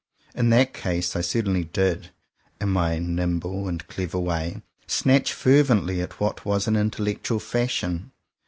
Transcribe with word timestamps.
In 0.33 0.49
that 0.49 0.73
case, 0.73 1.15
I 1.15 1.21
certainly 1.21 1.63
did, 1.65 2.09
in 2.59 2.69
my 2.69 2.97
nimble 2.97 3.67
and 3.67 3.85
clever 3.87 4.17
way, 4.17 4.63
snatch 4.87 5.31
fer 5.31 5.61
vently 5.63 6.01
at 6.01 6.19
what 6.19 6.43
was 6.43 6.67
an 6.67 6.75
intellectual 6.75 7.37
fashion. 7.39 8.09